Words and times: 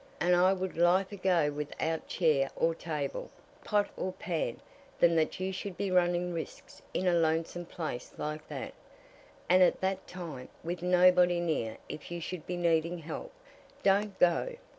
And 0.19 0.35
I 0.35 0.51
would 0.51 0.77
liefer 0.77 1.15
go 1.15 1.51
without 1.51 2.07
chair 2.07 2.49
or 2.55 2.73
table, 2.73 3.29
pot 3.63 3.87
or 3.95 4.13
pan, 4.13 4.59
than 4.99 5.15
that 5.17 5.39
you 5.39 5.51
should 5.53 5.77
be 5.77 5.91
running 5.91 6.33
risks 6.33 6.81
in 6.91 7.05
a 7.07 7.13
lonesome 7.13 7.67
place 7.67 8.11
like 8.17 8.47
that, 8.47 8.73
and 9.47 9.61
at 9.61 9.79
that 9.81 10.07
time, 10.07 10.49
with 10.63 10.81
nobody 10.81 11.39
near 11.39 11.77
if 11.87 12.09
you 12.09 12.19
should 12.19 12.47
be 12.47 12.57
needing 12.57 12.97
help. 12.97 13.31
Don't 13.83 14.17
go!" 14.17 14.55